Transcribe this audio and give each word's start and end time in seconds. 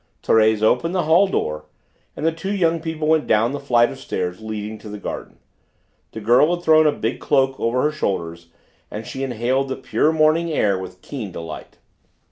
Thérèse 0.23 0.63
opened 0.63 0.95
the 0.95 1.03
hall 1.03 1.27
door, 1.27 1.65
and 2.17 2.25
the 2.25 2.31
two 2.31 2.51
young 2.51 2.79
people 2.81 3.07
went 3.07 3.27
down 3.27 3.51
the 3.51 3.59
flight 3.59 3.91
of 3.91 3.99
steps 3.99 4.39
leading 4.39 4.79
to 4.79 4.89
the 4.89 4.97
garden. 4.97 5.37
The 6.13 6.19
girl 6.21 6.55
had 6.55 6.63
thrown 6.65 6.87
a 6.87 6.91
big 6.91 7.19
cloak 7.19 7.59
over 7.59 7.83
her 7.83 7.91
shoulders, 7.91 8.47
and 8.89 9.05
she 9.05 9.21
inhaled 9.21 9.67
the 9.69 9.75
pure 9.75 10.11
morning 10.11 10.51
air 10.51 10.75
with 10.79 11.03
keen 11.03 11.31
delight. 11.31 11.77